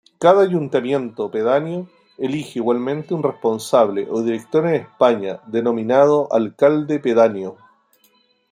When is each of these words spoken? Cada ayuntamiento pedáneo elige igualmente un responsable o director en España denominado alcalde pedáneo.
Cada 0.17 0.41
ayuntamiento 0.41 1.29
pedáneo 1.29 1.87
elige 2.17 2.57
igualmente 2.57 3.13
un 3.13 3.21
responsable 3.21 4.07
o 4.09 4.23
director 4.23 4.65
en 4.65 4.73
España 4.81 5.41
denominado 5.45 6.27
alcalde 6.33 6.97
pedáneo. 6.99 7.57